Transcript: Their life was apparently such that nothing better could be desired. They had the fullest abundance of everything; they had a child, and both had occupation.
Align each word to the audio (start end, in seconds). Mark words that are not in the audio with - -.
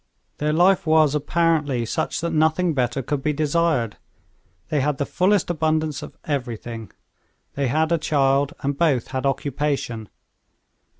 Their 0.39 0.51
life 0.51 0.87
was 0.87 1.13
apparently 1.13 1.85
such 1.85 2.21
that 2.21 2.33
nothing 2.33 2.73
better 2.73 3.03
could 3.03 3.21
be 3.21 3.33
desired. 3.33 3.97
They 4.69 4.81
had 4.81 4.97
the 4.97 5.05
fullest 5.05 5.51
abundance 5.51 6.01
of 6.01 6.17
everything; 6.23 6.89
they 7.53 7.67
had 7.67 7.91
a 7.91 7.99
child, 7.99 8.55
and 8.61 8.75
both 8.75 9.09
had 9.09 9.27
occupation. 9.27 10.09